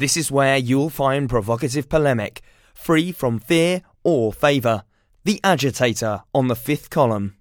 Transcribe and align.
This 0.00 0.16
is 0.16 0.32
where 0.32 0.56
you'll 0.56 0.88
find 0.88 1.28
provocative 1.28 1.90
polemic, 1.90 2.40
free 2.72 3.12
from 3.12 3.38
fear 3.38 3.82
or 4.02 4.32
favour. 4.32 4.84
The 5.24 5.40
Agitator 5.44 6.22
on 6.32 6.48
the 6.48 6.56
fifth 6.56 6.88
column. 6.88 7.36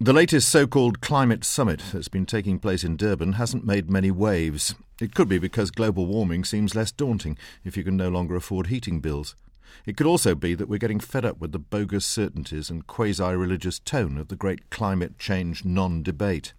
The 0.00 0.14
latest 0.14 0.48
so 0.48 0.66
called 0.66 1.02
climate 1.02 1.44
summit 1.44 1.82
that's 1.92 2.08
been 2.08 2.24
taking 2.24 2.58
place 2.58 2.84
in 2.84 2.96
Durban 2.96 3.34
hasn't 3.34 3.66
made 3.66 3.90
many 3.90 4.10
waves. 4.10 4.76
It 4.98 5.14
could 5.14 5.28
be 5.28 5.38
because 5.38 5.70
global 5.70 6.06
warming 6.06 6.46
seems 6.46 6.74
less 6.74 6.90
daunting 6.90 7.36
if 7.62 7.76
you 7.76 7.84
can 7.84 7.98
no 7.98 8.08
longer 8.08 8.34
afford 8.34 8.68
heating 8.68 9.00
bills. 9.00 9.36
It 9.84 9.98
could 9.98 10.06
also 10.06 10.34
be 10.34 10.54
that 10.54 10.70
we're 10.70 10.78
getting 10.78 11.00
fed 11.00 11.26
up 11.26 11.38
with 11.38 11.52
the 11.52 11.58
bogus 11.58 12.06
certainties 12.06 12.70
and 12.70 12.86
quasi 12.86 13.34
religious 13.34 13.78
tone 13.78 14.16
of 14.16 14.28
the 14.28 14.36
great 14.36 14.70
climate 14.70 15.18
change 15.18 15.66
non 15.66 16.02
debate. 16.02 16.54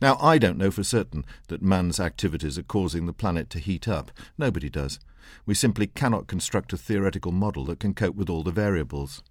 Now, 0.00 0.16
I 0.20 0.38
don't 0.38 0.58
know 0.58 0.70
for 0.70 0.82
certain 0.82 1.24
that 1.48 1.62
man's 1.62 2.00
activities 2.00 2.58
are 2.58 2.62
causing 2.62 3.06
the 3.06 3.12
planet 3.12 3.50
to 3.50 3.58
heat 3.58 3.86
up. 3.86 4.10
Nobody 4.36 4.68
does. 4.68 4.98
We 5.46 5.54
simply 5.54 5.86
cannot 5.86 6.26
construct 6.26 6.72
a 6.72 6.76
theoretical 6.76 7.32
model 7.32 7.64
that 7.66 7.80
can 7.80 7.94
cope 7.94 8.16
with 8.16 8.28
all 8.28 8.42
the 8.42 8.50
variables. 8.50 9.22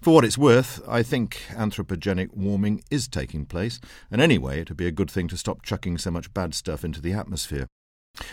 For 0.00 0.14
what 0.14 0.24
it's 0.24 0.38
worth, 0.38 0.82
I 0.88 1.02
think 1.02 1.42
anthropogenic 1.50 2.34
warming 2.34 2.82
is 2.90 3.08
taking 3.08 3.46
place, 3.46 3.80
and 4.10 4.20
anyway, 4.20 4.60
it 4.60 4.68
would 4.68 4.76
be 4.76 4.86
a 4.86 4.92
good 4.92 5.10
thing 5.10 5.28
to 5.28 5.36
stop 5.36 5.62
chucking 5.62 5.98
so 5.98 6.10
much 6.10 6.34
bad 6.34 6.54
stuff 6.54 6.84
into 6.84 7.00
the 7.00 7.12
atmosphere. 7.12 7.66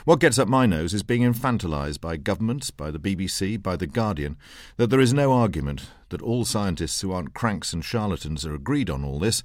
What 0.06 0.20
gets 0.20 0.38
up 0.38 0.48
my 0.48 0.68
nose 0.68 0.94
is 0.94 1.02
being 1.02 1.24
infantilized 1.24 2.02
by 2.02 2.18
governments, 2.18 2.70
by 2.70 2.92
the 2.92 3.00
BBC, 3.00 3.62
by 3.62 3.76
The 3.76 3.88
Guardian, 3.88 4.38
that 4.78 4.92
there 4.92 5.00
is 5.00 5.14
no 5.14 5.32
argument, 5.32 5.88
that 6.10 6.22
all 6.22 6.46
scientists 6.46 7.02
who 7.02 7.12
aren't 7.12 7.34
cranks 7.34 7.74
and 7.74 7.84
charlatans 7.84 8.46
are 8.46 8.54
agreed 8.54 8.92
on 8.92 9.04
all 9.04 9.18
this, 9.18 9.42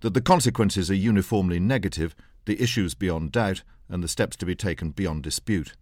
that 0.00 0.14
the 0.14 0.20
consequences 0.20 0.90
are 0.90 0.94
uniformly 0.94 1.60
negative, 1.60 2.14
the 2.44 2.62
issues 2.62 2.94
beyond 2.94 3.32
doubt, 3.32 3.62
and 3.88 4.02
the 4.02 4.08
steps 4.08 4.36
to 4.36 4.46
be 4.46 4.54
taken 4.54 4.90
beyond 4.90 5.22
dispute. 5.22 5.74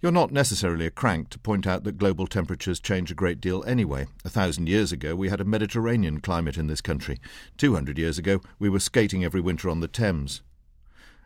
You're 0.00 0.12
not 0.12 0.30
necessarily 0.30 0.86
a 0.86 0.92
crank 0.92 1.28
to 1.30 1.40
point 1.40 1.66
out 1.66 1.82
that 1.82 1.98
global 1.98 2.28
temperatures 2.28 2.78
change 2.78 3.10
a 3.10 3.16
great 3.16 3.40
deal 3.40 3.64
anyway. 3.66 4.06
A 4.24 4.30
thousand 4.30 4.68
years 4.68 4.92
ago, 4.92 5.16
we 5.16 5.28
had 5.28 5.40
a 5.40 5.44
Mediterranean 5.44 6.20
climate 6.20 6.56
in 6.56 6.68
this 6.68 6.80
country. 6.80 7.18
Two 7.56 7.74
hundred 7.74 7.98
years 7.98 8.16
ago, 8.16 8.40
we 8.60 8.68
were 8.68 8.78
skating 8.78 9.24
every 9.24 9.40
winter 9.40 9.68
on 9.68 9.80
the 9.80 9.88
Thames. 9.88 10.42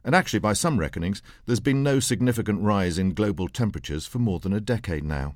And 0.04 0.14
actually, 0.14 0.38
by 0.38 0.54
some 0.54 0.78
reckonings, 0.80 1.22
there's 1.44 1.60
been 1.60 1.82
no 1.82 2.00
significant 2.00 2.62
rise 2.62 2.98
in 2.98 3.12
global 3.12 3.47
temperatures 3.47 4.06
for 4.06 4.19
more 4.19 4.41
than 4.41 4.54
a 4.54 4.60
decade 4.60 5.04
now. 5.04 5.34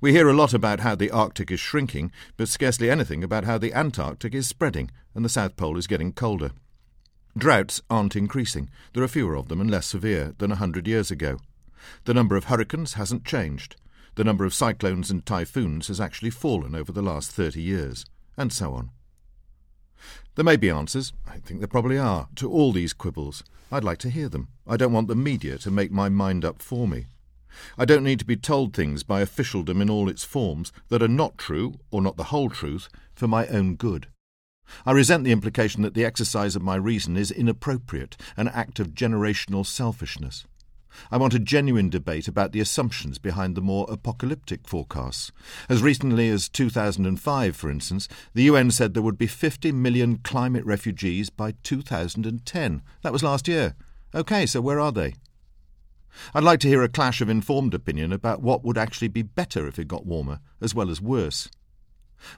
We 0.00 0.12
hear 0.12 0.28
a 0.28 0.34
lot 0.34 0.52
about 0.52 0.80
how 0.80 0.94
the 0.94 1.10
Arctic 1.10 1.50
is 1.50 1.60
shrinking, 1.60 2.12
but 2.36 2.48
scarcely 2.48 2.90
anything 2.90 3.24
about 3.24 3.44
how 3.44 3.58
the 3.58 3.72
Antarctic 3.72 4.34
is 4.34 4.46
spreading 4.46 4.90
and 5.14 5.24
the 5.24 5.28
South 5.28 5.56
Pole 5.56 5.78
is 5.78 5.86
getting 5.86 6.12
colder. 6.12 6.52
Droughts 7.36 7.80
aren't 7.88 8.16
increasing. 8.16 8.68
There 8.92 9.02
are 9.02 9.08
fewer 9.08 9.36
of 9.36 9.48
them 9.48 9.60
and 9.60 9.70
less 9.70 9.86
severe 9.86 10.34
than 10.38 10.52
a 10.52 10.56
hundred 10.56 10.86
years 10.86 11.10
ago. 11.10 11.38
The 12.04 12.14
number 12.14 12.36
of 12.36 12.44
hurricanes 12.44 12.94
hasn't 12.94 13.24
changed. 13.24 13.76
The 14.14 14.24
number 14.24 14.44
of 14.44 14.52
cyclones 14.52 15.10
and 15.10 15.24
typhoons 15.24 15.88
has 15.88 16.00
actually 16.00 16.30
fallen 16.30 16.74
over 16.74 16.92
the 16.92 17.00
last 17.00 17.32
thirty 17.32 17.62
years, 17.62 18.04
and 18.36 18.52
so 18.52 18.74
on. 18.74 18.90
There 20.34 20.44
may 20.44 20.56
be 20.56 20.68
answers, 20.68 21.12
I 21.26 21.38
think 21.38 21.60
there 21.60 21.68
probably 21.68 21.98
are, 21.98 22.28
to 22.36 22.50
all 22.50 22.72
these 22.72 22.92
quibbles. 22.92 23.42
I'd 23.70 23.84
like 23.84 23.98
to 23.98 24.10
hear 24.10 24.28
them. 24.28 24.48
I 24.66 24.76
don't 24.76 24.92
want 24.92 25.08
the 25.08 25.14
media 25.14 25.56
to 25.58 25.70
make 25.70 25.90
my 25.90 26.08
mind 26.08 26.44
up 26.44 26.60
for 26.60 26.86
me. 26.86 27.06
I 27.76 27.84
don't 27.84 28.04
need 28.04 28.18
to 28.18 28.24
be 28.24 28.36
told 28.36 28.74
things 28.74 29.02
by 29.02 29.20
officialdom 29.20 29.80
in 29.80 29.90
all 29.90 30.08
its 30.08 30.24
forms 30.24 30.72
that 30.88 31.02
are 31.02 31.08
not 31.08 31.38
true, 31.38 31.74
or 31.90 32.00
not 32.02 32.16
the 32.16 32.24
whole 32.24 32.50
truth, 32.50 32.88
for 33.14 33.28
my 33.28 33.46
own 33.48 33.76
good. 33.76 34.08
I 34.86 34.92
resent 34.92 35.24
the 35.24 35.32
implication 35.32 35.82
that 35.82 35.94
the 35.94 36.04
exercise 36.04 36.56
of 36.56 36.62
my 36.62 36.76
reason 36.76 37.16
is 37.16 37.30
inappropriate, 37.30 38.16
an 38.36 38.48
act 38.48 38.80
of 38.80 38.94
generational 38.94 39.66
selfishness. 39.66 40.46
I 41.10 41.16
want 41.16 41.34
a 41.34 41.38
genuine 41.38 41.88
debate 41.88 42.28
about 42.28 42.52
the 42.52 42.60
assumptions 42.60 43.18
behind 43.18 43.54
the 43.54 43.62
more 43.62 43.86
apocalyptic 43.88 44.68
forecasts. 44.68 45.32
As 45.68 45.82
recently 45.82 46.28
as 46.28 46.48
2005, 46.48 47.56
for 47.56 47.70
instance, 47.70 48.08
the 48.34 48.42
UN 48.44 48.70
said 48.70 48.92
there 48.92 49.02
would 49.02 49.18
be 49.18 49.26
50 49.26 49.72
million 49.72 50.18
climate 50.18 50.64
refugees 50.66 51.30
by 51.30 51.54
2010. 51.62 52.82
That 53.02 53.12
was 53.12 53.22
last 53.22 53.48
year. 53.48 53.74
OK, 54.14 54.46
so 54.46 54.60
where 54.60 54.80
are 54.80 54.92
they? 54.92 55.14
I'd 56.34 56.44
like 56.44 56.60
to 56.60 56.68
hear 56.68 56.82
a 56.82 56.88
clash 56.88 57.20
of 57.20 57.28
informed 57.28 57.74
opinion 57.74 58.12
about 58.12 58.42
what 58.42 58.64
would 58.64 58.78
actually 58.78 59.08
be 59.08 59.22
better 59.22 59.66
if 59.66 59.78
it 59.78 59.88
got 59.88 60.06
warmer, 60.06 60.40
as 60.60 60.74
well 60.74 60.90
as 60.90 61.00
worse. 61.00 61.48